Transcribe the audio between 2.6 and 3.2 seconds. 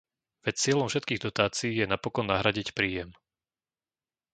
príjem.